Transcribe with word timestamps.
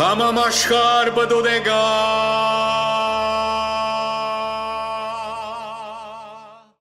Aşkar 0.00 1.10
bdodega 1.12 1.80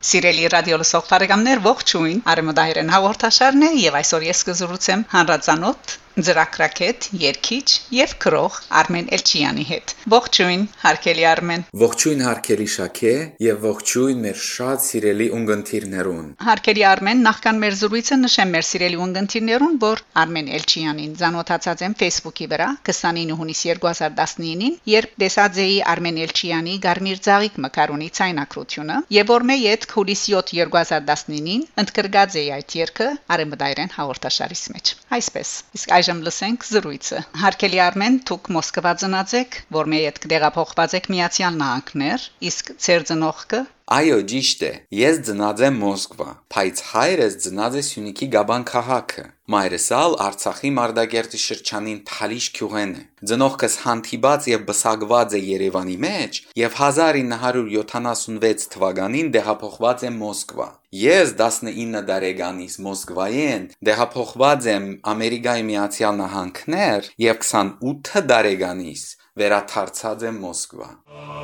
Սիրելի 0.10 0.46
ռադիո 0.54 0.78
լսող 0.80 1.10
բարեկամներ 1.10 1.60
ողջույն 1.66 2.22
Արեմդայրեն 2.34 2.94
հաղորդաշարն 2.96 3.66
է 3.68 3.72
եւ 3.82 3.98
այսօր 4.00 4.26
ես 4.30 4.46
կզրուցեմ 4.52 5.04
հանրածանոթ 5.16 5.98
ծրակրակետ, 6.28 7.08
երկիչ 7.24 7.68
եւ 7.96 8.14
քրող 8.24 8.60
Արմեն 8.80 9.08
Էլչյանի 9.18 9.66
հետ։ 9.70 9.94
Ողջույն, 10.14 10.64
հարգելի 10.84 11.26
Արմեն։ 11.30 11.64
Ողջույն 11.84 12.24
հարգելի 12.28 12.68
Շաքե 12.76 13.14
եւ 13.46 13.66
ողջույն 13.70 14.24
մեր 14.26 14.40
շատ 14.50 14.86
սիրելի 14.90 15.28
ունգընտիրներուն։ 15.40 16.28
Հարգելի 16.50 16.86
Արմեն, 16.90 17.24
նախքան 17.30 17.62
մեր 17.64 17.78
զրույցը 17.80 18.20
նշեմ 18.24 18.54
մեր 18.56 18.68
սիրելի 18.70 19.00
ունգընտիրներուն, 19.06 19.78
որ 19.84 20.04
Արմեն 20.24 20.52
Էլչյանին 20.60 21.14
ցանոթացած 21.20 21.84
եմ 21.90 21.96
Facebook-ի 22.00 22.50
վրա 22.54 22.70
29 22.90 23.38
հունիս 23.40 23.64
2019-ին, 23.70 24.76
երբ 24.94 25.16
տեսած 25.24 25.60
էի 25.64 25.78
Արմեն 25.94 26.20
Էլչյանի 26.26 26.76
Գարմիր 26.86 27.22
Ձաղիկ 27.30 27.60
Մկարոնի 27.66 28.10
ցայնակրությունը 28.20 28.98
եւ 29.20 29.30
որ 29.30 29.46
մեյ 29.50 29.66
հետ 29.70 29.88
հուլիս 29.94 30.24
7 30.30 30.54
2019-ին 30.60 31.66
ընդգրկած 31.84 32.38
էի 32.40 32.50
այդ 32.58 32.76
երկը 32.80 33.08
Արեմդայրեն 33.36 33.94
հաղորդաշարից 33.96 34.64
մեջ։ 34.74 34.94
Այսպես։ 35.20 35.50
Իսկ 35.80 35.94
այժմ 36.00 36.09
այժմ 36.10 36.22
լսենք 36.26 36.64
զրույցը։ 36.66 37.20
Հարկելի 37.38 37.80
Արմեն, 37.86 38.16
դուք 38.26 38.48
Մոսկվա 38.56 38.94
ծնած 39.02 39.34
եք, 39.40 39.58
որ 39.78 39.90
մի 39.94 40.00
հետ 40.08 40.18
կդեղափոխված 40.24 40.96
եք 40.98 41.10
Միացյալ 41.14 41.60
Նահանգներ, 41.60 42.26
իսկ 42.50 42.72
ծեր 42.86 43.06
ծնողքը 43.10 43.60
Այո, 43.90 44.18
ճիշտ 44.30 44.60
է։ 44.66 44.72
Ես 44.94 45.20
ծնած 45.26 45.62
եմ 45.66 45.78
Մոսկվա, 45.82 46.26
բայց 46.54 46.82
հայրս 46.90 47.38
ծնած 47.46 47.78
է 47.80 47.82
Սյունիքի 47.88 48.28
Գաբան 48.36 48.66
քաղաքը։ 48.70 49.24
Մայրս 49.50 49.88
ալ 49.98 50.18
Արցախի 50.26 50.70
Մարտակերտի 50.76 51.40
շրջանին 51.42 52.04
Թալիշ 52.10 52.50
գյուղեն 52.60 52.92
է։ 53.00 53.02
Ծնողքս 53.32 53.78
հանդիպած 53.86 54.50
եւ 54.54 54.68
բսակված 54.70 55.34
է 55.34 55.42
Երևանի 55.50 55.98
մեջ 56.06 56.42
եւ 56.62 56.78
1976 56.86 58.70
թվականին 58.78 59.34
դեղափոխված 59.34 60.06
է 60.06 60.14
Մոսկվա։ 60.20 60.70
Ես 60.90 61.36
19 61.38 62.00
տարեկանից 62.08 62.76
Մոսկվայեն 62.82 63.68
դեղափոխված 63.86 64.70
եմ 64.74 64.88
Ամերիկայի 65.12 65.66
Միացյալ 65.68 66.18
Նահանգներ 66.22 67.10
եւ 67.26 67.44
28 67.46 68.26
տարեկանից 68.32 69.04
վերադարձած 69.38 70.26
եմ 70.32 70.42
Մոսկվա։ 70.48 70.90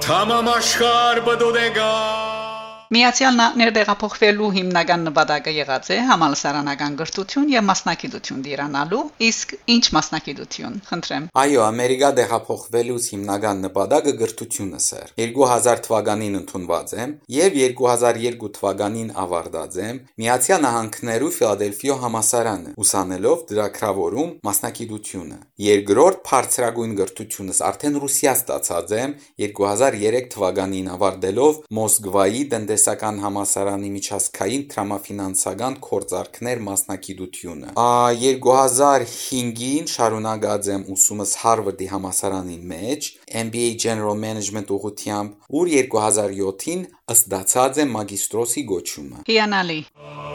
Tamam 0.02 0.50
aşkar 0.50 1.22
bdodega 1.30 2.45
Միացյալ 2.94 3.34
Նահանգներ 3.40 3.70
տեղափոխվելու 3.76 4.48
հիմնական 4.56 5.06
նպատակը 5.08 5.52
եղած 5.56 5.88
է 5.90 5.96
համալսարանական 6.06 6.98
գրթություն 7.00 7.48
եւ 7.50 7.64
մասնակցություն 7.66 8.44
դիրանալու, 8.46 9.00
իսկ 9.26 9.54
ինչ 9.74 9.86
մասնակցություն, 9.96 10.76
խնդրեմ։ 10.90 11.26
Այո, 11.42 11.64
Ամերիկա 11.66 12.12
տեղափոխվելուց 12.20 13.08
հիմնական 13.16 13.64
նպատակը 13.66 14.14
գրթությունս 14.20 14.90
էր։ 15.00 15.10
2000 15.18 15.82
թվականին 15.88 16.38
ընդունված 16.42 16.94
եմ 17.02 17.16
եւ 17.36 17.58
2002 17.82 18.52
թվականին 18.60 19.10
ավարտած 19.26 19.80
եմ 19.82 20.00
Միացյալ 20.22 20.62
Նահանգներու 20.66 21.34
Ֆիլադելֆիա 21.42 21.98
համալսարանը, 22.06 22.76
ուսանելով 22.86 23.44
դրակրավորում 23.50 24.32
մասնակցությունը։ 24.46 25.42
Երկրորդ 25.66 26.24
բարձրագույն 26.30 26.96
գրթությունս 27.02 27.60
արդեն 27.66 28.00
Ռուսիա 28.06 28.34
ստացած 28.36 28.96
եմ 29.02 29.18
2003 29.42 30.32
թվականին 30.36 30.90
ավարտելով 30.96 31.62
Մոսկվայի 31.80 32.44
տնտես 32.54 32.75
տնտեսական 32.76 33.20
համալսարանի 33.24 33.90
միջազգային 33.96 34.64
տրամաֆինանսական 34.72 35.76
կորձարկներ 35.86 36.64
մասնակցությունը։ 36.66 37.70
2005-ին 37.76 39.88
շարունակած 39.94 40.70
եմ 40.76 40.84
ուսումս 40.96 41.32
Harvard-ի 41.44 41.88
համալսարանի 41.94 42.58
մեջ 42.74 43.10
MBA 43.46 43.70
General 43.86 44.20
Management 44.26 44.76
ուղղությամբ, 44.76 45.40
ուր 45.56 45.74
2007-ին 45.78 46.86
ըստացած 47.16 47.82
եմ 47.86 47.96
մագիստրոսի 47.96 48.68
գոչումը։ 48.76 49.26
Հիանալի։ 49.32 49.82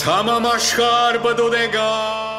Tamam 0.00 0.52
aşkar 0.56 1.20
bdodega 1.20 2.29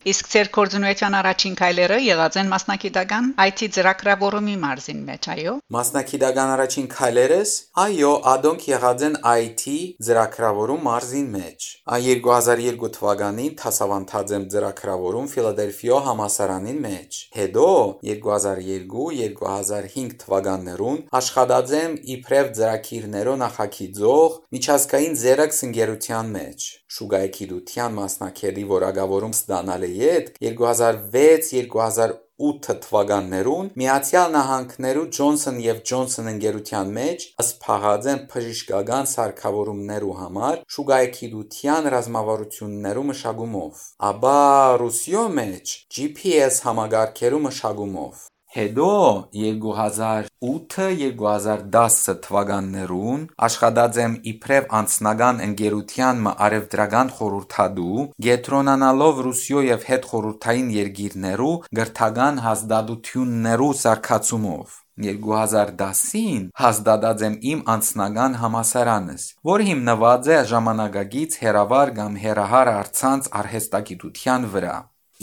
Իսկ 0.00 0.28
ծեր 0.32 0.48
կորձունության 0.56 1.14
առաջին 1.18 1.56
քայլերը 1.60 1.96
եղած 2.00 2.36
են 2.40 2.48
մասնակիտական 2.48 3.26
IT 3.44 3.66
ծրագրավորումի 3.76 4.54
մարզին 4.62 5.02
մեջ, 5.08 5.26
այո։ 5.34 5.52
Մասնակիտական 5.76 6.52
առաջին 6.54 6.86
քայլերս, 6.94 7.52
այո, 7.84 8.12
ադոնք 8.32 8.64
եղած 8.70 9.04
են 9.10 9.18
IT 9.32 9.64
ծրագրավորում 10.08 10.82
մարզին 10.88 11.28
մեջ։ 11.36 11.68
Ա 11.84 12.00
2002 12.06 12.90
թվականին 12.96 13.52
դասավանդած 13.60 14.34
եմ 14.40 14.48
ծրագրավորում 14.56 15.30
Ֆիլադելֆիա 15.36 16.00
համասարանին 16.08 16.80
մեջ։ 16.88 17.20
Հետո 17.36 17.68
2002-2005 18.08 20.18
թվականներուն 20.24 21.04
աշխատած 21.20 21.76
եմ 21.84 22.00
իբրև 22.16 22.56
ծրագիրներով 22.56 23.40
նախագիծող 23.44 24.30
միջազգային 24.56 25.14
Xerox 25.20 25.52
ընկերության 25.68 26.36
մեջ։ 26.40 26.79
Շուգայքիդության 26.90 27.92
մասնակցելի 27.94 28.62
որակավորում 28.70 29.34
ստանալ 29.36 29.84
է 29.86 29.88
յետ 29.98 30.30
2006-2008 30.44 32.80
թվականներուն 32.86 33.68
Միացյալ 33.82 34.32
Նահանգներու 34.34 35.04
Johnson 35.18 35.60
եւ 35.62 35.78
Johnson 35.90 36.30
ընկերության 36.32 36.90
մեջ 36.96 37.26
սփաղած 37.50 38.08
են 38.14 38.24
բժշկական 38.34 39.06
սարքավորումներու 39.12 40.16
համար 40.22 40.58
շուգայքիդության 40.78 41.88
ռազմավարություններու 41.94 43.06
մշակումով, 43.12 43.86
ապա 44.10 44.34
Ռուսիո 44.82 45.24
մեջ 45.38 45.76
GPS 45.94 46.60
համագարքերու 46.66 47.42
մշակումով։ 47.46 48.26
Հետո 48.50 49.30
2008-2010 49.38 52.14
թվականներուն 52.24 53.20
աշխատած 53.46 53.98
եմ 54.02 54.16
իբրև 54.30 54.64
անձնական 54.78 55.36
ընկերության 55.44 56.24
արևդրական 56.46 57.12
խորհրդադու, 57.18 58.06
գետրոնանալով 58.26 59.20
Ռուսիո 59.26 59.62
եւ 59.66 59.84
հետխորհրդային 59.90 60.72
երկիրներու 60.76 61.52
գրթական 61.78 62.40
հաստատություններու 62.46 63.68
սարքացումով։ 63.82 64.74
2010-ին 65.06 66.42
հաստատած 66.64 67.22
եմ 67.28 67.36
իմ 67.52 67.60
անձնական 67.76 68.34
համասարանս, 68.40 69.28
որ 69.52 69.64
հիմնված 69.68 70.32
է 70.34 70.40
ժամանակագից 70.54 71.38
հերավար 71.44 71.94
կամ 72.00 72.18
հերահար 72.24 72.72
արցանց 72.80 73.30
արհեստագիտության 73.44 74.50
վրա։ 74.56 74.74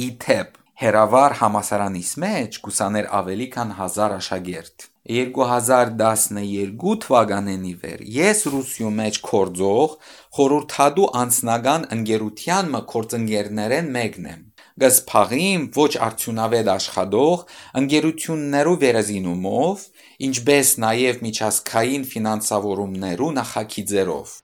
Իթեպ 0.07 0.57
հերավար 0.77 1.33
համասարանիս 1.39 2.11
մեջ 2.23 2.57
կուսաներ 2.65 3.07
ավելի 3.19 3.47
քան 3.55 3.73
1000 3.77 4.15
աշակերտ։ 4.17 4.87
2012 5.17 6.97
թվականին 7.03 7.63
ի 7.69 7.73
վեր 7.83 8.01
ես 8.17 8.41
Ռուսիո 8.53 8.91
մեջ 8.97 9.19
կորձող 9.27 9.93
խորհրդադու 10.37 11.07
անձնական 11.21 11.87
ընկերության 11.97 12.73
մը 12.73 12.81
կորձընկերներեն 12.93 13.93
մեկն 13.97 14.27
եմ։ 14.33 14.41
Գսփաղիմ 14.83 15.63
ոչ 15.77 15.91
արդյունավետ 16.07 16.67
աշխատող 16.73 17.45
ընկերություններու 17.81 18.75
վերազինումով, 18.83 19.85
ինչպես 20.27 20.73
նաև 20.83 21.23
միջազգային 21.27 22.03
ֆինանսավորումներու 22.11 23.31
նախագիծերով։ 23.39 24.35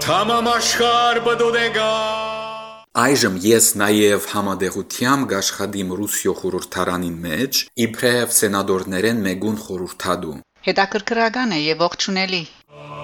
Tamam 0.00 0.46
aşkar 0.46 1.20
bdodega 1.24 2.29
Այժմ 2.98 3.36
ես 3.38 3.66
նաև 3.78 4.24
համադեղությամբ 4.32 5.26
գաշխադիմ 5.30 5.92
Ռուսիո 5.94 6.32
խորհրդարանին 6.40 7.20
մեջ 7.22 7.60
իբրև 7.86 8.34
սենատորներեն 8.34 9.20
մեգուն 9.26 9.60
խորհրդադու։ 9.62 10.34
Հետաքրքրական 10.66 11.54
է 11.54 11.60
եւ 11.70 11.84
ողջունելի։ 11.86 12.42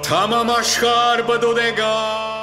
Tamam 0.02 0.50
aşkar 0.50 1.22
bdodega 1.30 2.35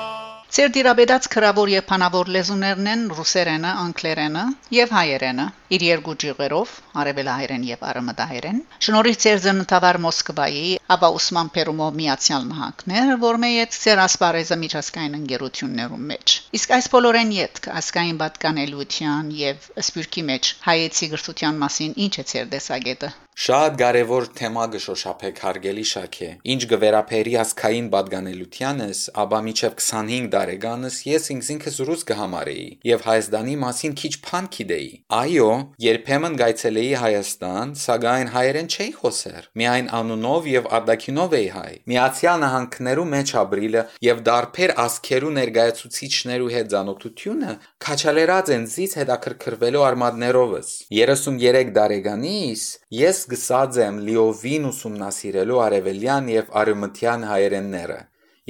Ձեր 0.54 0.68
դիրաբեդած 0.74 1.28
քրավոր 1.34 1.70
եւ 1.72 1.86
փանավոր 1.90 2.28
լեզուներն 2.34 2.90
են 2.92 3.00
ռուսերենը, 3.20 3.70
անգլերենը 3.84 4.44
եւ 4.76 4.92
հայերենը։ 4.96 5.46
Իր 5.78 5.86
երկու 5.88 6.14
ջիղերով, 6.24 6.74
արևելահայերեն 7.04 7.66
եւ 7.70 7.88
արմատահայերեն։ 7.94 8.60
Շնորհիվ 8.88 9.18
ձեր 9.24 9.42
ծննդավար 9.48 10.00
Մոսկվայի, 10.06 10.62
ապա 10.98 11.12
Ոսման 11.18 11.50
Պերումով 11.58 11.98
միացյալ 12.04 12.48
նահանգներ, 12.52 13.12
որ 13.26 13.42
մեյետ 13.48 13.82
ձեր 13.82 14.04
ասպարեզը 14.06 14.60
միջազգային 14.68 15.20
ընկերություններում 15.24 16.08
մեջ։ 16.14 16.38
Իսկ 16.62 16.78
այս 16.78 16.92
բոլորեն 16.98 17.36
յետք 17.40 17.74
ասկային 17.82 18.22
պատկանելիության 18.22 19.36
եւ 19.42 19.70
սպյուրքի 19.90 20.30
մեջ 20.30 20.56
հայեցի 20.70 21.14
գրթության 21.18 21.62
մասին 21.66 22.02
ինչ 22.08 22.14
է 22.14 22.30
ձեր 22.36 22.58
տեսակետը։ 22.58 23.16
Շատ 23.34 23.78
կարևոր 23.82 24.28
թեմա 24.38 24.64
գշոշափեք 24.76 25.40
հարգելի 25.42 25.84
շաքե։ 25.90 26.28
Ինչ 26.54 26.62
գվերապերի 26.70 27.32
ասկային 27.42 27.88
պատկանելությանս, 27.94 29.00
ապա 29.24 29.40
միջև 29.48 29.78
25 29.82 30.28
տարեկանս 30.36 30.98
ես 31.08 31.26
ինքս 31.34 31.50
ինքս 31.54 31.80
ռուս 31.90 32.04
կհամարեի 32.12 32.68
եւ 32.90 33.08
Հայաստանի 33.08 33.56
մասին 33.64 33.96
քիչ 34.04 34.14
փան 34.28 34.50
գիտեի։ 34.54 34.92
Այո, 35.18 35.50
երբեմն 35.86 36.38
գայցելեի 36.44 36.94
Հայաստան, 37.04 37.74
սակայն 37.84 38.32
հայերեն 38.38 38.70
չէի 38.70 38.94
խոսեր։ 39.02 39.50
Միայն 39.64 39.90
անունով 39.98 40.48
եւ 40.54 40.70
արտաքինով 40.78 41.36
էի 41.42 41.50
հայ։ 41.58 41.74
Միացյալ 41.90 42.38
Նահանգներու 42.44 43.08
մեջ 43.14 43.34
ապրիլը 43.44 43.84
եւ 44.14 44.24
դարբեր 44.30 44.76
ասքերու 44.84 45.34
ներկայացուցիչներու 45.40 46.54
հետ 46.54 46.72
ցանոթությունը 46.74 47.58
քաչալերած 47.84 48.54
են 48.54 48.66
զից 48.74 48.96
հետաքրքրվելու 49.02 49.86
արմատներովս։ 49.90 50.72
33 50.94 51.74
տարեկանից 51.78 52.64
ես 52.94 53.20
գսած 53.32 53.78
եմ 53.82 53.96
լիովին 54.08 54.66
ուսումնասիրելու 54.70 55.62
արևելյան 55.66 56.28
եւ 56.34 56.50
արևմտյան 56.62 57.24
հայերենները 57.30 57.96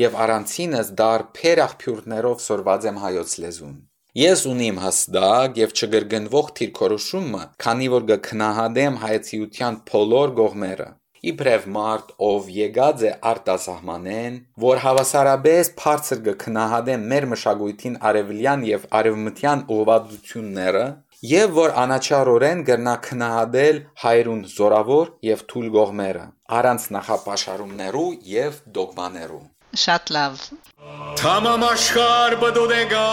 եւ 0.03 0.17
առանցինս 0.23 0.89
դարբեր 1.01 1.61
աղբյուրներով 1.65 2.41
սորված 2.47 2.87
եմ 2.89 2.97
հայոց 3.03 3.35
լեզուն։ 3.43 3.77
Ես 4.23 4.43
ունիմ 4.49 4.81
հստակ 4.83 5.61
եւ 5.61 5.77
չգրգնվող 5.77 6.49
թիրքորոշումը, 6.59 7.45
քանի 7.63 7.87
որ 7.93 8.03
կքնահատեմ 8.11 8.99
հայցիության 9.05 9.79
բոլոր 9.93 10.35
կողմերը 10.41 10.89
իբրև 11.23 11.65
մարդ, 11.71 12.09
ով 12.27 12.47
եկած 12.51 13.03
է 13.07 13.11
արտասահմանեն, 13.29 14.33
որ 14.63 14.81
հավասարապես 14.83 15.69
բարձր 15.79 16.21
կքնահատեն 16.25 17.05
մեր 17.13 17.27
մշակույթին 17.33 17.95
արևելյան 18.09 18.65
եւ 18.69 18.87
արևմտյան 18.99 19.63
ուղղվածությունները, 19.75 20.83
եւ 21.23 21.53
որ 21.55 21.71
անաչառորեն 21.79 22.61
գրնա 22.67 22.93
քնահատել 23.05 23.77
հայրուն 24.03 24.41
զորավոր 24.53 25.11
եւ 25.23 25.43
թույլ 25.53 25.69
կողմերը, 25.75 26.25
առանց 26.57 26.87
նախապաշարումներու 26.97 28.09
եւ 28.33 28.59
դոգմաներու։ 28.75 29.41
Շատ 29.83 30.13
լավ։ 30.17 30.43
Tamam 31.23 31.63
aşkar 31.71 32.35
bdodega 32.43 33.07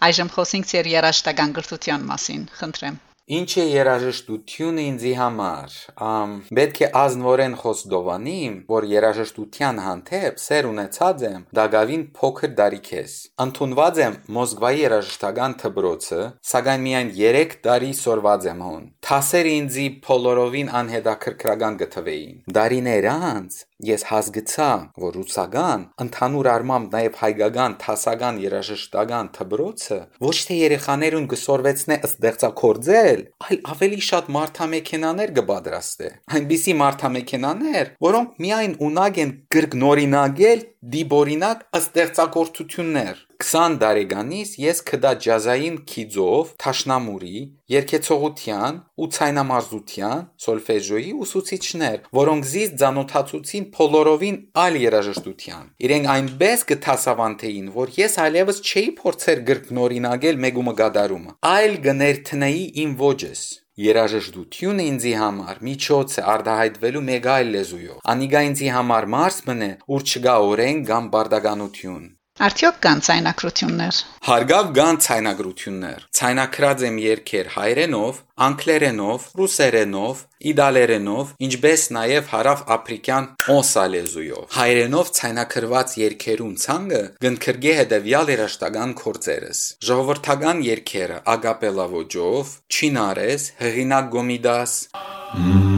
Այժմ 0.00 0.30
խոսենք 0.32 0.70
ծեր 0.70 0.86
երաշտական 0.94 1.50
գրթության 1.58 2.04
մասին, 2.08 2.44
խնդրեմ։ 2.56 2.94
Ինչ 3.30 3.50
է 3.62 3.64
երաժշտությունը 3.70 4.84
ինձի 4.90 5.10
համար։ 5.14 5.74
Ամ 6.02 6.32
պետք 6.58 6.80
է 6.82 6.88
ազնվորեն 7.00 7.52
խոսդովանիմ, 7.60 8.56
որ 8.72 8.86
երաժշտության 8.90 9.78
հանդեպ 9.84 10.42
սեր 10.44 10.68
ունեցած 10.72 11.22
եմ 11.28 11.44
դագավին 11.60 12.02
փոքր 12.18 12.52
դարիքես։ 12.62 13.14
Ընթունված 13.46 14.02
եմ 14.02 14.18
Մոսկվայի 14.40 14.82
երաժշտական 14.82 15.56
թբրոցը, 15.62 16.20
սակայն 16.50 16.86
միայն 16.90 17.14
3 17.22 17.56
տարի 17.70 17.94
սորված 18.02 18.50
եմ 18.50 18.66
հոն։ 18.66 18.84
Թասերը 19.06 19.56
ինձի 19.62 19.88
փոլորովին 20.10 20.76
անհետաքրքրական 20.82 21.82
գտվեին։ 21.86 22.38
Դարիներ 22.58 23.12
անց 23.14 23.64
ես 23.86 24.04
հասկացա, 24.10 24.68
որ 25.00 25.16
ռուսական, 25.18 25.84
ընդհանուր 26.04 26.48
առմամբ 26.54 26.94
նաև 26.94 27.18
հայկական 27.20 27.76
թասական 27.80 28.40
երաժշտական 28.44 29.30
թբրոցը 29.36 29.98
ոչ 30.26 30.36
թե 30.48 30.58
երեխաներուն 30.60 31.28
գսորվեցնե 31.32 31.98
ստեղծագործել, 32.10 33.22
այլ 33.48 33.62
ավելի 33.74 34.00
շատ 34.10 34.30
մարտամեքենաներ 34.36 35.34
կպատրաստե։ 35.40 36.12
Այնպիսի 36.40 36.76
մարտամեքենաներ, 36.80 37.94
որոնք 38.10 38.42
միայն 38.44 38.76
ունակ 38.90 39.22
են 39.24 39.34
գրգնորինակել 39.56 40.66
դիբորինակ 40.80 41.64
ստեղծագործություններ. 41.76 43.18
20 43.40 43.74
տարեկանից 43.80 44.52
ես 44.60 44.78
կդա 44.88 45.10
ջազային 45.24 45.76
քիձով, 45.90 46.52
թաշնամուրի, 46.60 47.40
երկեցողության 47.74 48.78
ու 49.00 49.08
ցայնամարզության, 49.16 50.24
սոլֆեժոյի 50.44 51.12
ուսուցիչներ, 51.24 51.98
որոնք 52.20 52.48
զիս 52.52 52.74
ցանոթացուցին 52.80 53.68
փոլորովին 53.76 54.36
այլ 54.64 54.80
երաժշտության։ 54.84 55.64
Իրենք 55.88 56.10
այնպես 56.16 56.66
կթասավանթեին, 56.72 57.72
որ 57.80 57.96
ես 58.00 58.20
այլևս 58.24 58.62
չէի 58.64 58.90
փորձեր 59.00 59.42
գրկնորինակել 59.52 60.44
մեգումը 60.44 60.76
գադարումը, 60.80 61.34
այլ 61.54 61.74
գներթնեի 61.88 62.64
իմ 62.84 62.96
ոճս։ 63.04 63.44
Երաժշտությունը 63.80 64.84
ինձի 64.90 65.12
համար 65.22 65.60
միջոց 65.66 66.16
է 66.20 66.24
արտահայտվելու 66.34 67.04
մեկ 67.08 67.28
այլ 67.34 67.52
լեզուով։ 67.56 68.00
Անիգա 68.14 68.46
ինձի 68.50 68.72
համար 68.76 69.10
մարս 69.16 69.42
մնե, 69.48 69.70
ուր 69.96 70.08
չկա 70.10 70.34
օրեն 70.52 70.82
կամ 70.90 71.12
բարդականություն։ 71.14 72.08
Արդյոք 72.40 72.76
կան 72.80 73.00
ցայնակրություններ։ 73.04 73.96
Հարգավ 74.24 74.68
կան 74.76 74.98
ցայնագրություններ։ 75.04 76.04
Ցայնակրած 76.16 76.84
եմ 76.88 76.96
երկեր 77.02 77.50
հայերենով, 77.56 78.20
անգլերենով, 78.46 79.26
ռուսերենով, 79.40 80.22
իտալերենով, 80.50 81.34
ինչպես 81.46 81.84
նաև 81.98 82.30
հարավ 82.32 82.64
աֆրիկյան 82.76 83.28
օսա 83.56 83.84
լեզուով։ 83.92 84.46
Հայերենով 84.56 85.12
ցայնակրված 85.20 85.96
երկերուն 86.00 86.54
ցանգը 86.64 87.02
գնքրգե 87.28 87.74
հետևյալ 87.80 88.32
երաշտական 88.40 88.94
կորձերս։ 89.04 89.64
Ժողովրդական 89.90 90.64
երկերը 90.70 91.24
ագապելա 91.36 91.90
ոճով, 92.00 92.54
չինարես, 92.72 93.50
հեղինակ 93.60 94.14
գոմիդաս, 94.16 94.78
Չինարես 94.90 95.69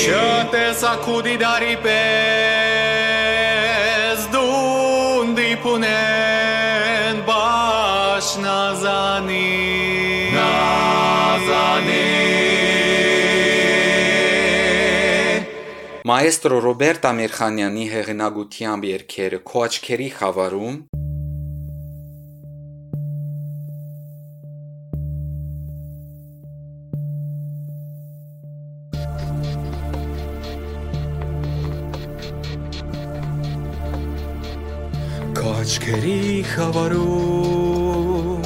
Չտեսակուդի 0.00 1.36
դարի 1.40 1.74
պես 1.86 2.60
դուն 4.34 5.26
դիպունեն 5.40 7.16
բաշ 7.30 8.28
նազանի 8.44 9.48
նազանի 10.36 12.06
Մայեստրո 16.10 16.58
Ռոբերտ 16.68 17.02
Ամիրխանյանի 17.14 17.84
հեղինակությամբ 17.96 18.82
երկերը 18.90 19.38
Քո 19.48 19.58
աչքերի 19.70 20.08
խավարում 20.20 20.76
Քաչքերի 35.60 36.40
խավարում 36.48 38.44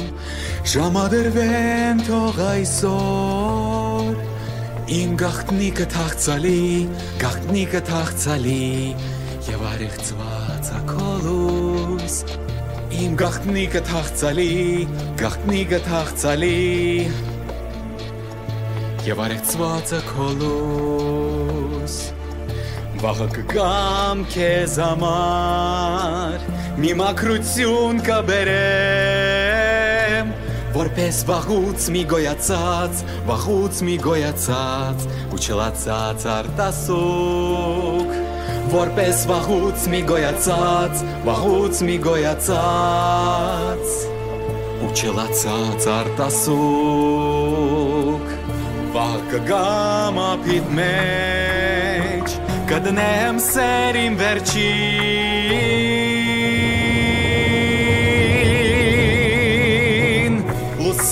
ժամադրվեմ 0.67 1.99
թող 2.03 2.39
այսօր 2.43 4.17
Իմ 4.95 5.13
գախտնիկը 5.21 5.85
թաղցալի, 5.93 6.63
գախտնիկը 7.21 7.81
թաղցալի 7.87 8.65
եւ 9.47 9.63
արեղծված 9.69 10.71
ակոլուս 10.81 12.17
Իմ 13.05 13.15
գախտնիկը 13.23 13.83
թաղցալի, 13.93 14.51
գախտնիկը 15.23 15.79
թաղցալի 15.87 16.59
եւ 19.07 19.23
արեղծված 19.29 19.95
ակոլուս 20.01 21.95
Վաղը 23.05 23.31
կգամ 23.39 24.27
քեզ 24.35 24.75
համար 24.83 26.54
մի 26.75 26.89
մակրություն 26.99 28.01
կբերեմ 28.03 29.65
որպես 30.75 31.19
վաղուց 31.29 31.85
մի 31.95 32.01
գոյացած 32.11 33.03
վաղուց 33.29 33.77
մի 33.87 33.95
գոյացած 34.03 35.05
ու 35.31 35.39
չլացած 35.39 36.25
արտասուք 36.33 38.11
որպես 38.73 39.21
վաղուց 39.31 39.85
մի 39.93 40.01
գոյացած 40.11 41.03
վաղուց 41.29 41.79
մի 41.87 41.95
գոյացած 42.09 43.85
ու 44.83 44.91
չլացած 44.99 45.81
արտասուք 45.95 47.47
Վաղ 48.95 49.21
կգամ 49.31 50.15
ապիտ 50.25 50.67
մեջ 50.81 52.27
Կդնեմ 52.69 53.35
սերին 53.47 54.13
վերջին 54.19 55.44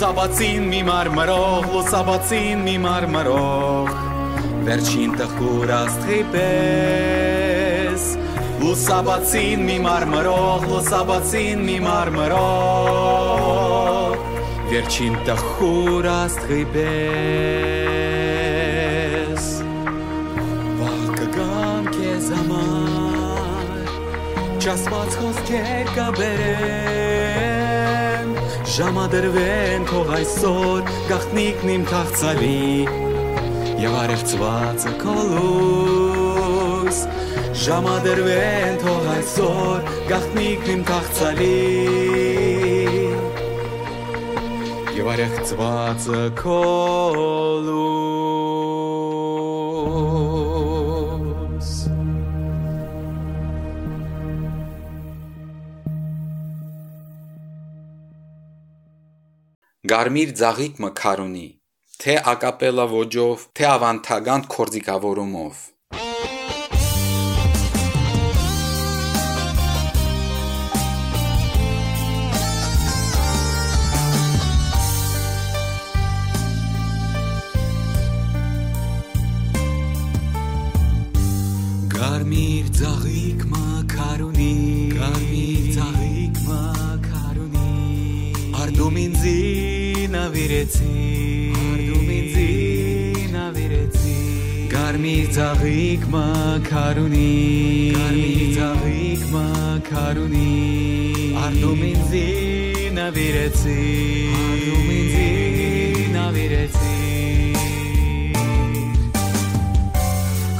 Լուսաբացին 0.04 0.66
մի 0.68 0.80
մարմրող, 0.84 1.66
լուսաբացին 1.72 2.64
մի 2.66 2.72
մարմրող 2.84 3.92
Վերջին 4.68 5.14
տխուր 5.22 5.72
աստղի 5.78 6.18
պես 6.34 8.08
Լուսաբացին 8.64 9.64
մի 9.70 9.78
մարմրող, 9.86 10.66
լուսաբացին 10.74 11.64
մի 11.70 11.78
մարմրող 11.86 12.92
Վերջին 14.74 15.16
տխուր 15.32 16.10
աստղի 16.18 16.60
պես 16.76 16.84
Վաղ 20.84 21.08
կգամ 21.22 21.90
քեզ 21.96 22.28
համար 22.42 23.88
Չասված 24.60 25.12
խոսքեր 25.24 25.96
կբերեմ 25.96 27.53
Ժամադրվեն 28.74 29.84
թող 29.86 30.08
այսօր 30.16 30.88
գախտնիկն 31.06 31.72
իմ 31.74 31.84
թաղցալի 31.92 32.62
Եվ 33.84 33.98
արեղծվածը 34.00 34.94
կոլուս 35.04 37.02
Ժամադրվեն 37.68 38.82
թող 38.82 39.06
այսօր 39.14 39.94
գախտնիկն 40.10 40.74
իմ 40.74 40.82
թաղցալի 40.90 41.52
Եվ 44.98 45.14
արեղծվածը 45.14 46.24
կոլուս 46.42 48.43
Գարմիր 59.94 60.32
ծաղիկ 60.40 60.80
մքարունի 60.82 61.44
թե 62.04 62.14
ակապելա 62.30 62.86
ոճով, 62.92 63.44
թե 63.54 63.66
ավանթագանտ 63.72 64.48
կորձիկավորումով։ 64.54 65.60
Գարմիր 81.94 82.74
ծաղիկ 82.82 83.46
մաքարունի 83.54 84.54
Գարմիր 84.98 85.63
նավիրեցի 90.64 91.60
Արդում 91.60 92.12
ինձի 92.16 93.24
նավիրեցի 93.34 94.14
Գարմիր 94.72 95.26
ծաղիկ 95.36 96.06
մաքարունի 96.14 97.32
Գարմիր 97.98 98.46
ծաղիկ 98.58 99.26
մաքարունի 99.34 100.52
Արդում 101.44 101.84
ինձի 101.90 102.24
նավիրեցի 103.00 103.76
Արդում 104.40 104.88
ինձի 105.00 106.08
նավիրեցի 106.16 106.96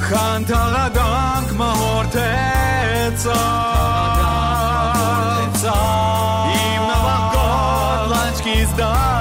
Խանթաղադանք 0.04 1.56
մահորդեցա 1.64 3.40
Իմ 6.60 6.84
նավակոտ 6.92 8.14
լանչկիս 8.14 8.78
դակ 8.84 9.13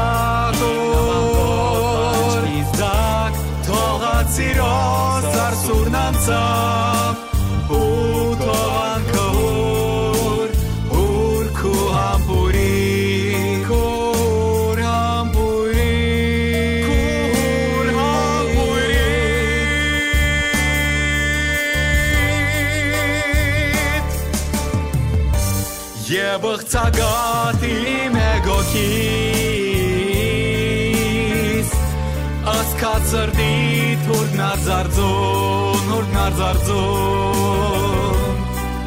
թուրգնարձարձուն, 34.63 35.87
հուրգնարձարձուն 35.91 38.39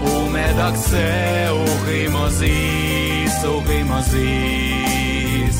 Ու 0.07 0.23
մեդակսե 0.31 1.07
ուղի 1.55 2.03
մզիս, 2.13 3.35
ուղի 3.49 3.81
մզիս 3.89 5.59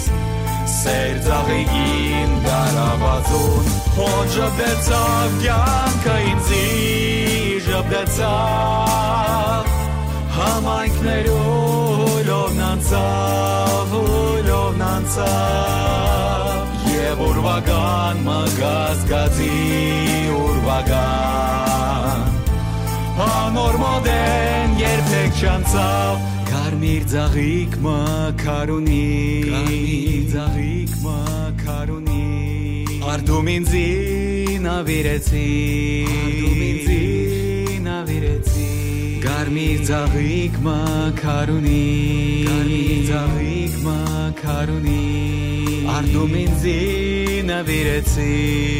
Սեր 0.76 1.16
ծաղիգին 1.26 2.32
դարավացուն 2.48 3.66
Հոն 3.98 4.26
ժպտեցավ 4.38 5.28
կյանքը 5.44 6.16
ինձի 6.32 6.64
ժպտեցավ 7.68 9.64
Համայնքներով 10.40 12.16
լովնանցավ, 12.32 13.90
լովնանցավ 14.48 16.45
Եվ 17.16 17.22
ուրվագան 17.24 18.18
մգազգացի 18.26 19.52
ուրվագան 20.36 22.26
Անոր 23.26 23.78
մոդեն 23.80 24.74
երբեք 24.82 25.40
չանցավ 25.40 26.26
Կարմիր 26.50 27.06
ծաղիկ 27.14 27.78
մաքարունի 27.86 29.00
Կարմիր 29.48 30.28
ծաղիկ 30.36 31.00
մաքարունի 31.06 33.00
Արդում 33.16 33.52
ինձի 33.56 33.88
նավիրեցի 34.68 35.48
Արդում 36.20 36.62
ինձի 36.68 37.02
նավիրեցի 37.88 38.70
Կարմիր 39.30 39.88
ծաղիկ 39.94 40.64
մաքարունի 40.68 41.84
Կարմիր 42.52 43.04
ծաղիկ 43.14 43.84
մաքարունի 43.88 45.55
Արդում 45.96 46.34
ինձի 46.36 46.72
նավիրեցի 47.48 48.26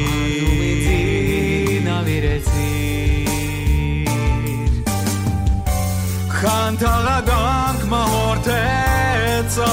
Արդում 0.08 0.64
ինձի 0.66 1.78
նավիրեցի 1.86 2.72
Խանթաղադանք 6.36 7.86
մահորդեցա 7.94 9.70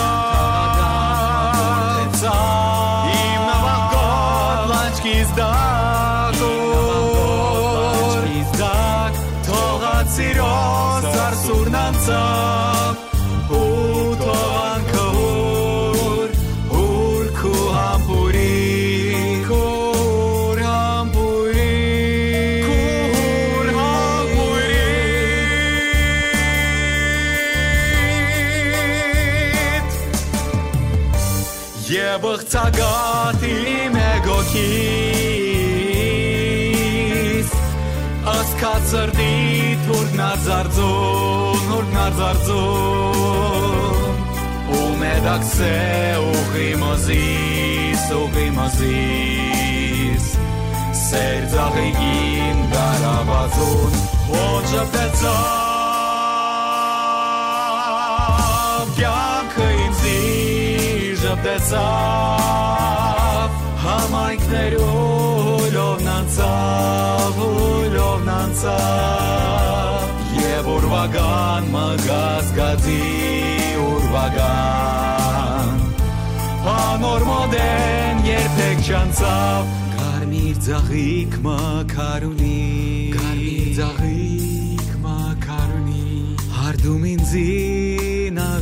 ըղծագատի 33.12 33.92
մեգոքիս 33.92 35.08
Ասկացրդի 38.32 39.32
թուրգնարձարձուն, 39.86 41.64
հուրգնարձարձուն 41.72 44.16
Ու 44.78 44.86
մեդակսե 45.02 45.74
ուղի 46.30 46.70
մզիս, 46.84 48.06
ուղի 48.20 48.48
մզիս 48.60 50.26
Սեր 51.02 51.42
ծաղիգին 51.52 52.58
դարավացուն 52.72 53.92
Հոն 54.32 54.64
ինձի 61.42 61.82
ժպտեցավ 61.82 63.50
համայնքներու 63.82 65.70
լովնանցավ 65.74 67.38
լովնանցավ 67.94 68.78
եւ 70.38 70.68
ուրվագան 70.74 71.66
մգազգացի 71.74 73.00
ուրվագան 73.88 75.68
Անոր 76.76 77.22
մոդեն 77.32 78.16
երբեք 78.28 78.78
չանցավ 78.86 79.62
Կարմիր 79.98 80.56
ձաղիկ 80.68 81.32
մակարունի 81.48 82.62
Կարմիր 83.18 83.68
ձաղիկ 83.82 84.88
մակարունի 85.08 86.06
Հարդում 86.60 87.02
ինձի 87.16 87.81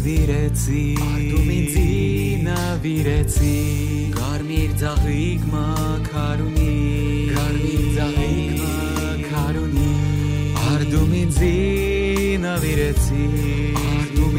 նավիրեցի 0.00 0.82
Հարդում 0.98 1.48
ինձի 1.54 1.88
նավիրեցի 2.44 3.56
Կարմիր 4.14 4.70
ձաղիկ 4.80 5.42
մակարունի 5.52 6.76
Կարմիր 7.34 7.82
ձաղիկ 7.96 8.62
մակարունի 8.62 9.90
Հարդում 10.60 11.12
ինձի 11.20 11.52
նավիրեցի 12.44 13.26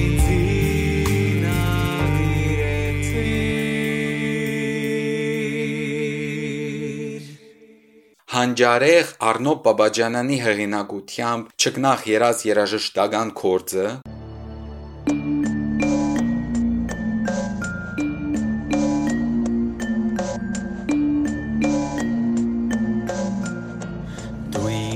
ինձի 0.02 0.40
նավիրեցի 1.44 3.28
Հանջարեղ 8.34 9.14
Արնո 9.30 9.54
Բաբաջանյանի 9.68 10.42
հեղինակությամբ 10.48 11.54
ճկնախ 11.62 12.08
երազ 12.16 12.42
երաժշտական 12.50 13.36
կորձը 13.44 13.86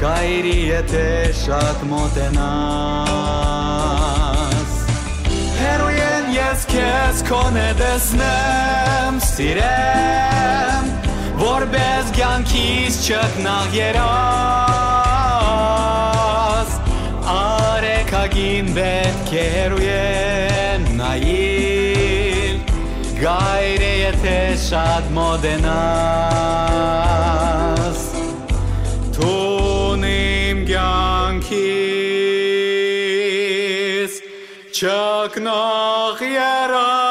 Կայրի 0.00 0.54
եթե 0.70 1.04
շատ 1.42 1.84
մոտենաս 1.92 2.40
Հերույեն 5.60 6.26
ես 6.38 6.64
քեզ 6.72 7.20
կոնե 7.28 7.68
տեսնեմ, 7.82 9.20
սիրեմ 9.28 10.84
Որպես 11.44 12.04
կյանքից 12.16 12.94
չկնաղ 13.10 13.68
երաս 13.82 14.56
Արեքագին 18.06 18.68
պետք 18.70 19.30
է 19.34 19.44
հերույեն 19.50 20.84
նայիլ 20.94 22.58
Գայր 23.18 23.82
է 23.82 23.88
եթե 23.98 24.34
շատ 24.62 25.08
մոդենաս 25.16 25.74
Թուն 29.16 30.06
իմ 30.12 30.62
կյանքից 30.70 31.42
չկնաղ 34.70 36.22
երաս 36.30 37.05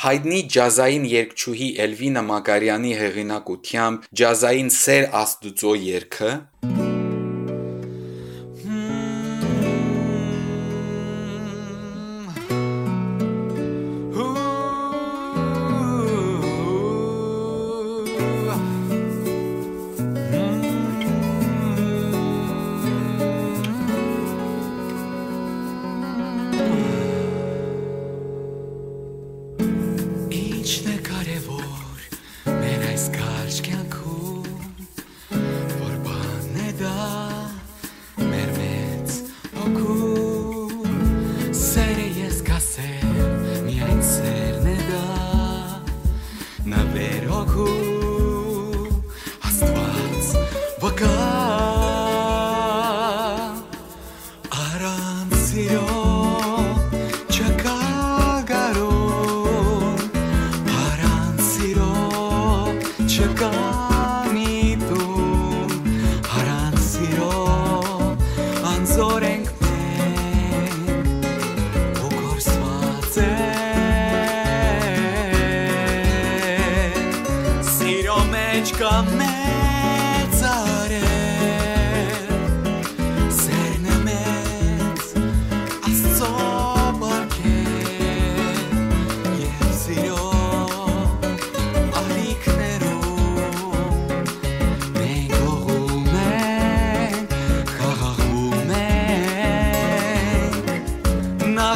Հայտնի 0.00 0.36
ջազային 0.54 1.02
երգչուհի 1.10 1.66
Էլվինա 1.84 2.22
Մակարյանի 2.28 2.92
հեղինակությամբ 3.00 4.06
ջազային 4.20 4.72
Սեր 4.78 5.08
Աստուծո 5.20 5.74
երգը 5.90 6.30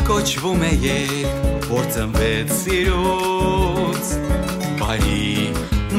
կոչվում 0.05 0.61
է 0.67 0.71
երկ, 0.85 1.69
որ 1.71 1.87
ծնվեց 1.95 2.51
սիրուց 2.59 4.11
Բարի, 4.77 5.29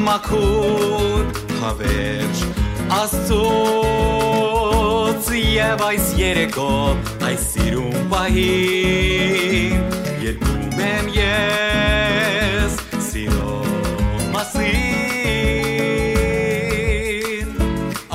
մաքուր, 0.05 1.23
հավերջ 1.61 2.37
Աստծոց 2.99 4.35
Եվ 5.55 5.81
այս 5.87 6.05
երեկո, 6.19 6.73
այս 7.31 7.41
սիրում 7.55 7.97
պահին 8.13 9.73
Երկում 10.25 10.77
եմ 10.91 11.05
ես 11.15 12.73
սիրո 13.07 13.57
մասին 14.35 14.85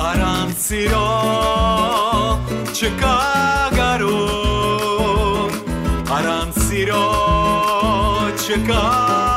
Արանց 0.07 0.55
սիրո 0.69 1.07
չկա 2.71 3.15
չկա 8.51 9.30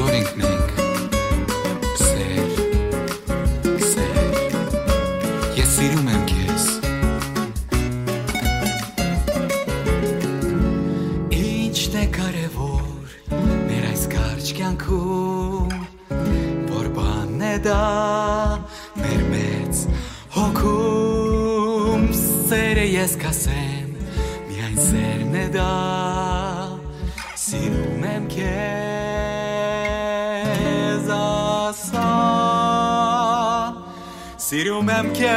Առանց 0.00 0.28
սիրո 0.32 0.49
ասա 31.70 32.04
սիրում 34.42 34.88
եմ 34.94 35.08
քեզ 35.18 35.30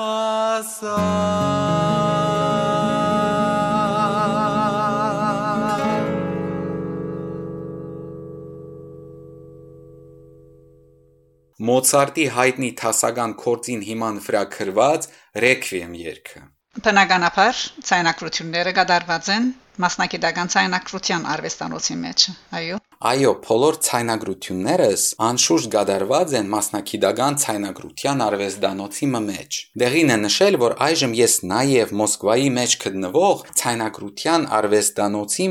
ասա 0.00 0.96
Մոցարտի 11.66 12.24
հայտնի 12.36 12.68
թասական 12.78 13.32
կորցին 13.40 13.80
հիման 13.86 14.16
վրա 14.26 14.42
գրված 14.52 15.06
Ռեքվիեմ 15.44 15.92
երգը։ 16.02 16.40
Բնականաբար 16.84 17.54
ցայնակրությունները 17.88 18.72
կդարված 18.76 19.30
են 19.36 19.46
մասնակիտական 19.84 20.52
ցայնակրության 20.56 21.26
արվեստանոցի 21.36 21.96
մեջ 22.04 22.28
այո 22.60 22.78
Այո, 22.96 23.32
բոլոր 23.44 23.76
ցայնագրություններս 23.84 25.02
անշուշտ 25.20 25.68
գդարված 25.74 26.30
են 26.38 26.46
մասնակիտական 26.48 27.34
ցայնագրության 27.42 28.22
արվեստանոցի 28.24 29.08
մեջ։ 29.12 29.58
Դեղին 29.82 30.12
է 30.14 30.16
նշել, 30.22 30.56
որ 30.62 30.74
այժմ 30.86 31.12
ես 31.18 31.34
նաև 31.50 31.92
Մոսկվայի 32.00 32.48
մեջ 32.56 32.76
գտնվող 32.86 33.42
ցայնագրության 33.60 34.46
արվեստանոցի 34.56 35.48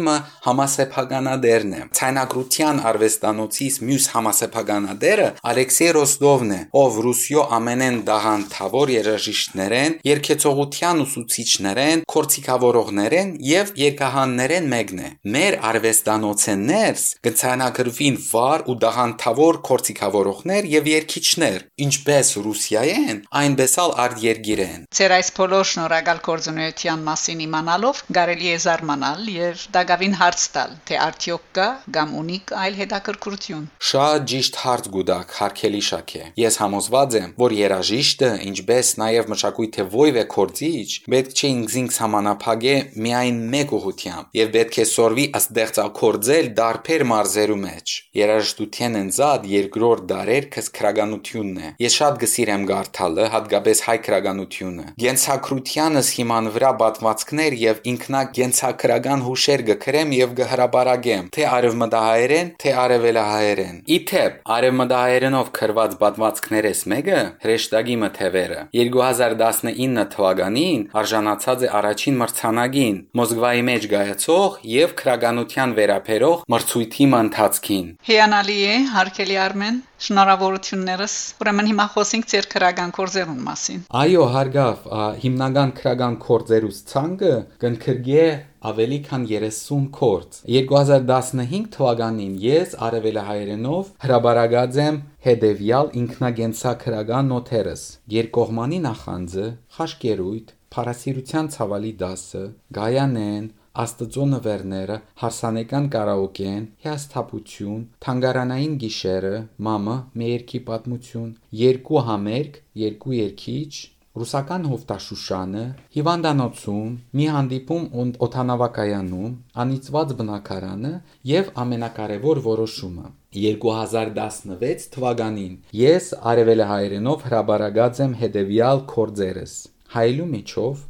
համասեփականադերն 0.47 1.75
եմ։ 1.77 1.91
Ցայնագրության 1.99 2.81
արվեստանոցից 2.89 3.77
մյուս 3.85 4.09
համասեփականադերը 4.15 5.29
Ալեքսեյ 5.53 5.93
Ռոստովն 6.01 6.49
է, 6.55 6.59
ով 6.81 6.99
Ռուսիո 7.05 7.45
ամենեն 7.59 8.01
դաղանթավոր 8.09 8.93
երաժիշտներեն, 8.95 9.97
երկեցողության 10.09 11.05
ուսուցիչներեն, 11.05 12.03
կորցիկավորողներեն 12.15 13.31
եւ 13.53 13.73
երկահաններեն 13.85 14.69
մեկն 14.75 15.05
է։ 15.05 15.09
Մեր 15.35 15.59
արվեստանոցեն 15.75 16.67
ներս 16.73 17.05
կցանագրվին 17.35 18.17
վար 18.23 18.61
ու 18.71 18.75
դաղանթավոր 18.79 19.57
կորցիկավորողներ 19.67 20.67
եւ 20.71 20.85
երգիչներ, 20.91 21.57
ինչպես 21.85 22.29
Ռուսիայեն, 22.45 23.17
այնպես 23.41 23.73
էլ 23.83 23.91
արտերգիրեն։ 24.05 24.85
Ձեր 24.95 25.13
այս 25.15 25.31
բոլոր 25.35 25.65
շնորհակալ 25.71 26.21
կորձունեության 26.27 27.03
մասին 27.09 27.41
իմանալով 27.45 28.01
կարելի 28.15 28.51
է 28.55 28.59
զարմանալ 28.65 29.29
եւ 29.35 29.65
դակավին 29.75 30.15
հարց 30.21 30.45
տալ, 30.55 30.75
թե 30.87 30.99
արդյոք 31.05 31.45
կա 31.59 31.67
կամ 31.95 32.15
ունի 32.21 32.39
այլ 32.63 32.77
հետաքրքրություն։ 32.79 33.65
Շատ 33.89 34.27
ճիշտ 34.31 34.59
հարց 34.63 34.89
գուտակ, 34.95 35.35
հարկելի 35.39 35.83
շակե։ 35.89 36.23
Ես 36.39 36.59
համոզված 36.63 37.17
եմ, 37.19 37.29
որ 37.41 37.55
երաժիշտը, 37.59 38.31
ինչպես 38.45 38.93
նաև 39.01 39.31
մշակույթի 39.35 39.85
ովև 39.85 40.19
է 40.21 40.25
կորցիչ, 40.35 40.89
պետք 41.15 41.35
չէ 41.35 41.51
ինքնին 41.55 41.89
համանապագե 41.95 42.75
միայն 43.05 43.37
մեկ 43.55 43.75
ուղությամբ 43.75 44.39
եւ 44.39 44.51
պետք 44.55 44.79
է 44.79 44.85
սորվի 44.91 45.25
աստեղծակորձել 45.39 46.49
դարբեր 46.59 47.05
մարզերու 47.25 47.57
մեջ։ 47.61 47.93
Երաժշտության 48.15 48.97
ընձած 48.99 49.45
երկրորդ 49.49 50.03
դարեր 50.11 50.45
քս 50.53 50.67
քրագանությունն 50.75 51.57
է։ 51.65 51.69
Ես 51.81 51.95
շատ 51.99 52.19
գսիրեմ 52.21 52.65
գարթալը, 52.69 53.25
հատկապես 53.35 53.81
հայ 53.85 53.95
քրագանությունը։ 54.05 54.85
Գենցակրությանս 55.01 56.11
հիման 56.15 56.49
վրա 56.55 56.71
պատմվածքներ 56.81 57.57
եւ 57.65 57.81
ինքնագենցակրական 57.91 59.25
հուշեր 59.25 59.63
գքրեմ 59.69 60.13
եւ 60.15 60.35
գհրաբարագեմ, 60.39 61.29
թե 61.35 61.47
արևմտահայերեն, 61.55 62.51
թե 62.61 62.75
արևելահայերեն։ 62.85 63.75
Իթեպ, 63.95 64.37
արևմտահայերենով 64.55 65.51
քրված 65.55 65.97
պատմվածքներես 66.05 66.85
մեկը 66.93 67.19
հրեշտակի 67.45 67.97
մթևերը 68.05 68.61
2019 68.75 70.05
թվականին 70.15 70.85
արժանացած 71.01 71.65
է 71.65 71.69
առաջին 71.79 72.19
մրցանակին 72.21 72.97
Մոսկվայի 73.15 73.65
մեջ 73.69 73.87
գայացող 73.95 74.59
եւ 74.75 74.95
քրագանության 75.01 75.75
վերապերող 75.79 76.45
մրցույթի 76.55 77.05
ընթացքին։ 77.23 77.85
Հիանալի 78.07 78.57
է, 78.65 78.75
հարկելի 78.95 79.37
Արմեն, 79.45 79.77
շնորհավորություններս։ 80.05 81.15
Ուրեմն 81.43 81.69
հիմա 81.71 81.85
խոսենք 81.95 82.27
ձեր 82.31 82.47
քրական 82.51 82.93
կորձերուն 82.97 83.39
մասին։ 83.45 83.83
Այո, 84.01 84.25
հարգավ, 84.35 84.89
հիմնական 85.23 85.73
քրական 85.79 86.17
կորձերուց 86.25 86.81
ցանկը 86.91 87.33
կընկրգե 87.63 88.25
ավելի 88.65 88.99
քան 89.07 89.25
30 89.31 89.87
կորձ։ 89.95 90.39
2015 90.55 91.67
թվականին 91.75 92.35
ես 92.45 92.75
արևելահայերենով 92.87 93.91
հրաբարագած 94.05 94.79
եմ 94.85 95.01
հետևյալ 95.25 95.91
ինքնագենցակրական 96.01 97.29
նոթերս. 97.33 97.83
երկկողմանի 98.15 98.79
նախանձը, 98.85 99.45
խաշկերույթ, 99.77 100.55
փարասիրության 100.75 101.51
ցավալի 101.55 101.93
դասը, 102.01 102.43
գայանեն, 102.77 103.45
Աստծո 103.83 104.25
նվերները, 104.31 104.95
հարսանեկան 105.21 105.87
կարաոկեն, 105.95 106.67
հիասթափություն, 106.85 107.81
թանգարանային 108.05 108.77
գիշերը, 108.83 109.33
մամը, 109.67 109.95
մեերքի 110.21 110.61
պատմություն, 110.69 111.33
երկու 111.61 112.03
համերգ, 112.09 112.61
երկու 112.85 113.15
երկիչ, 113.17 113.73
ռուսական 114.15 114.67
հովտաշուշանը, 114.71 115.63
հիվանդանոցում, 115.95 116.91
մի 117.19 117.25
հանդիպում 117.35 118.13
օթանավակայանում, 118.27 119.33
անիծված 119.63 120.13
բնակարանը 120.21 120.91
եւ 121.31 121.49
ամենակարևոր 121.63 122.41
որոշումը. 122.45 123.09
2016 123.35 124.85
թվականին 124.95 125.57
ես 125.79 126.07
արևելահայերենով 126.31 127.25
հրաբարագած 127.27 127.99
եմ 128.05 128.13
հետևյալ 128.21 128.85
կորձերս 128.95 129.55
հայելու 129.95 130.29
միջով 130.31 130.85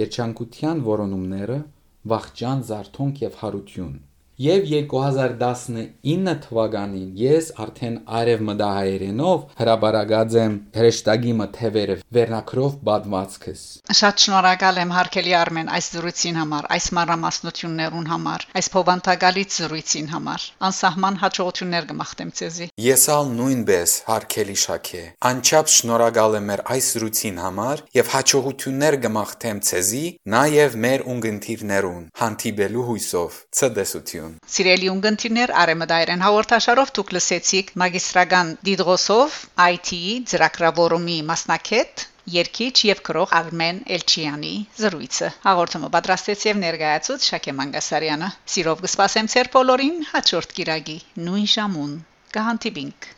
երջանկության 0.00 0.80
որոնումները 0.88 1.58
վախճան 2.08 2.62
զարթոնք 2.70 3.18
եւ 3.22 3.34
հարություն 3.42 3.96
եւ 4.40 4.68
2019 4.72 6.36
թվականին 6.46 7.08
ես 7.20 7.52
արդեն 7.66 8.00
արև 8.20 8.46
մդահայերենով 8.50 9.46
հրաբարագած 9.60 10.38
եմ 10.44 10.58
հրեշտակի 10.80 11.36
մթևերը 11.42 12.00
վերնակրով 12.16 12.78
բադվածքս 12.90 13.64
Շատ 14.00 14.22
շնորհակալ 14.24 14.78
եմ 14.80 14.92
հարգելի 14.94 15.32
Արմեն 15.40 15.70
այս 15.76 15.86
զրույցին 15.94 16.36
համար, 16.40 16.66
այս 16.76 16.86
մանրամասնություններուն 16.96 18.06
համար, 18.10 18.44
այս 18.60 18.68
փոխանցագալից 18.74 19.56
զրույցին 19.60 20.08
համար։ 20.14 20.44
Անսահման 20.68 21.18
հաջողություններ 21.22 21.88
կմաղթեմ 21.90 22.32
ցեզի։ 22.40 22.68
Ես 22.86 23.06
ալ 23.16 23.32
նույնպես 23.40 23.96
հարկելի 24.10 24.58
շաքե։ 24.64 25.02
Անչափ 25.30 25.72
շնորհակալ 25.76 26.38
եմ 26.40 26.52
այս 26.76 26.90
զրույցին 26.96 27.42
համար 27.44 27.84
եւ 28.00 28.12
հաջողություններ 28.14 28.98
կմաղթեմ 29.06 29.64
ցեզի, 29.70 30.04
նաեւ 30.36 30.78
մեր 30.86 31.06
ունգընտիրներուն 31.16 32.06
հանդիպելու 32.22 32.86
հույսով։ 32.90 33.42
Ցդեսություն։ 33.60 34.29
Սիրելի 34.54 34.90
ունգընտիրներ, 34.92 35.52
Արեմդայրեն 35.62 36.24
հաղորդաշարով 36.26 36.92
դուք 36.98 37.12
լսեցիք 37.16 37.72
մագիստրական 37.82 38.54
Դիդրոսով 38.68 39.38
IT-ի 39.66 40.14
ծրագրավորումի 40.32 41.18
մասնակետ 41.32 42.06
Երկիչ 42.30 42.74
եւ 42.86 42.98
քրող 43.06 43.30
Արմեն 43.36 43.78
Էլչյանի 43.96 44.52
զրույցը 44.80 45.30
հաղորդումը 45.46 45.88
պատրաստեց 45.94 46.44
եւ 46.50 46.60
ներկայացուց 46.64 47.28
Շակե 47.30 47.54
Մանգասարյանը 47.60 48.28
սիրով 48.54 48.82
կսպասեմ 48.84 49.30
ցեր 49.34 49.50
բոլորին 49.54 49.96
հաջորդ 50.10 50.52
կիրագի 50.58 50.98
նույն 51.28 51.48
ժամուն 51.54 51.94
կհանդիպինք 52.36 53.08